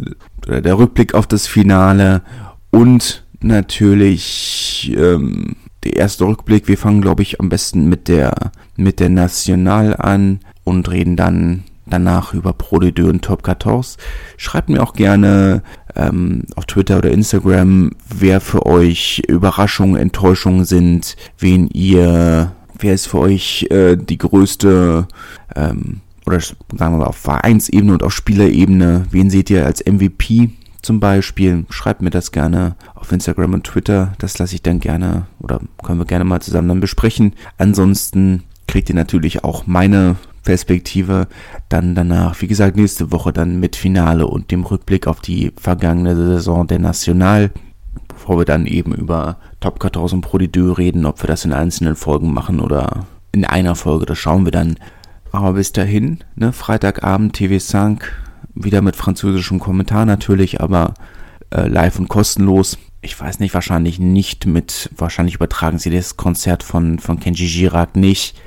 der 0.47 0.79
Rückblick 0.79 1.15
auf 1.15 1.27
das 1.27 1.47
Finale 1.47 2.23
und 2.71 3.25
natürlich 3.41 4.93
ähm, 4.97 5.57
der 5.85 5.97
erste 5.97 6.25
Rückblick. 6.25 6.69
Wir 6.69 6.79
fangen, 6.79 7.01
glaube 7.01 7.23
ich, 7.23 7.41
am 7.41 7.49
besten 7.49 7.89
mit 7.89 8.09
der 8.09 8.53
mit 8.77 9.01
der 9.01 9.09
National 9.09 9.97
an 9.97 10.41
und 10.65 10.91
reden 10.91 11.17
dann 11.17 11.65
danach 11.91 12.35
über 12.35 12.53
Pro 12.53 12.79
de 12.79 12.93
Deux 12.93 13.09
und 13.09 13.23
Top 13.23 13.45
14. 13.45 14.01
Schreibt 14.37 14.69
mir 14.69 14.83
auch 14.83 14.93
gerne 14.93 15.63
ähm, 15.95 16.45
auf 16.57 16.67
Twitter 16.67 16.99
oder 16.99 17.11
Instagram, 17.11 17.93
wer 18.09 18.41
für 18.41 18.67
euch 18.67 19.23
Überraschungen, 19.27 19.97
Enttäuschungen 19.97 20.65
sind, 20.65 21.17
wen 21.39 21.69
ihr, 21.69 22.53
wer 22.79 22.95
ist 22.95 23.09
für 23.09 23.19
euch 23.19 23.67
äh, 23.71 23.97
die 23.97 24.19
größte, 24.19 25.09
ähm, 25.57 26.01
oder 26.27 26.41
sagen 26.41 26.95
wir 26.95 26.99
mal 26.99 27.07
auf 27.07 27.17
Vereinsebene 27.17 27.93
und 27.93 28.03
auf 28.03 28.13
Spielerebene, 28.13 29.07
wen 29.11 29.31
seht 29.31 29.51
ihr 29.51 29.67
als 29.67 29.85
MVP 29.85 30.51
zum 30.83 31.01
Beispiel? 31.01 31.67
Schreibt 31.71 32.03
mir 32.03 32.11
das 32.11 32.33
gerne 32.33 32.77
auf 32.95 33.11
Instagram 33.11 33.55
und 33.55 33.65
Twitter, 33.65 34.13
das 34.19 34.39
lasse 34.39 34.55
ich 34.55 34.63
dann 34.63 34.79
gerne, 34.79 35.27
oder 35.41 35.61
können 35.83 35.99
wir 35.99 36.07
gerne 36.07 36.25
mal 36.25 36.41
zusammen 36.41 36.69
dann 36.69 36.81
besprechen. 36.81 37.35
Ansonsten 37.57 38.45
kriegt 38.67 38.89
ihr 38.91 38.95
natürlich 38.95 39.43
auch 39.43 39.67
meine 39.67 40.17
Perspektive 40.49 41.29
dann 41.69 41.95
danach, 41.95 42.41
wie 42.41 42.47
gesagt, 42.47 42.75
nächste 42.75 43.13
Woche 43.13 43.35
dann 43.35 43.61
mit 43.61 43.77
Finale 43.77 44.27
und 44.27 44.51
dem 44.51 44.65
Rückblick 44.65 45.07
auf 45.07 45.21
die 45.21 45.53
vergangene 45.61 46.17
Saison 46.17 46.67
der 46.67 46.79
National, 46.79 47.51
bevor 48.09 48.39
wir 48.39 48.47
dann 48.47 48.65
eben 48.65 48.95
über 48.95 49.37
Top 49.61 49.83
14 49.83 50.23
Pro 50.23 50.39
de 50.39 50.49
Deux 50.49 50.79
reden, 50.79 51.05
ob 51.05 51.23
wir 51.23 51.27
das 51.27 51.45
in 51.45 51.53
einzelnen 51.53 51.97
Folgen 51.97 52.33
machen 52.33 52.61
oder 52.61 53.05
in 53.31 53.45
einer 53.45 53.75
Folge, 53.75 54.07
das 54.07 54.17
schauen 54.17 54.47
wir 54.47 54.51
dann. 54.51 54.79
Aber 55.33 55.53
bis 55.53 55.73
dahin, 55.73 56.21
ne, 56.35 56.55
Freitagabend 56.55 57.37
TV5, 57.37 58.01
wieder 58.55 58.81
mit 58.81 58.97
französischem 58.97 59.61
Kommentar 59.61 60.07
natürlich, 60.07 60.63
aber 60.63 60.95
äh, 61.51 61.69
live 61.69 61.99
und 61.99 62.09
kostenlos. 62.09 62.79
Ich 63.03 63.21
weiß 63.21 63.39
nicht, 63.41 63.53
wahrscheinlich 63.53 63.99
nicht 63.99 64.47
mit, 64.47 64.89
wahrscheinlich 64.97 65.35
übertragen 65.35 65.79
sie 65.79 65.91
das 65.91 66.17
Konzert 66.17 66.63
von, 66.63 67.01
von 67.01 67.21
Kenji 67.21 67.47
Girac 67.49 67.97
nicht. 67.97 68.41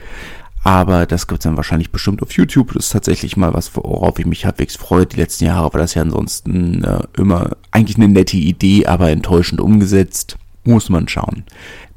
Aber 0.64 1.06
das 1.06 1.28
gibt's 1.28 1.44
dann 1.44 1.58
wahrscheinlich 1.58 1.92
bestimmt 1.92 2.22
auf 2.22 2.32
YouTube. 2.34 2.74
Das 2.74 2.86
ist 2.86 2.92
tatsächlich 2.92 3.36
mal 3.36 3.54
was, 3.54 3.76
worauf 3.76 4.20
ich 4.20 4.26
mich 4.26 4.46
halbwegs 4.46 4.76
freue. 4.76 5.06
Die 5.06 5.18
letzten 5.18 5.46
Jahre 5.46 5.74
war 5.74 5.80
das 5.80 5.96
ja 5.96 6.04
ansonsten 6.04 6.84
äh, 6.84 7.00
immer 7.18 7.52
eigentlich 7.72 7.98
eine 7.98 8.08
nette 8.08 8.38
Idee, 8.38 8.86
aber 8.86 9.10
enttäuschend 9.10 9.60
umgesetzt. 9.60 10.38
Muss 10.64 10.90
man 10.90 11.08
schauen. 11.08 11.44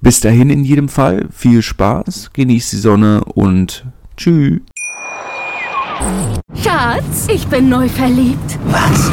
Bis 0.00 0.20
dahin 0.20 0.48
in 0.48 0.64
jedem 0.64 0.88
Fall 0.88 1.28
viel 1.30 1.60
Spaß, 1.60 2.30
genießt 2.32 2.72
die 2.72 2.76
Sonne 2.76 3.22
und 3.24 3.84
tschüss. 4.16 4.60
Schatz, 6.62 7.28
ich 7.28 7.46
bin 7.46 7.68
neu 7.68 7.88
verliebt. 7.88 8.58
Was? 8.66 9.10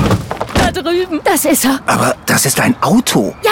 Da 0.54 0.72
drüben. 0.72 1.20
Das 1.24 1.46
ist 1.46 1.66
er. 1.66 1.80
Aber 1.86 2.16
das 2.26 2.46
ist 2.46 2.60
ein 2.60 2.76
Auto. 2.82 3.36
Ja, 3.44 3.52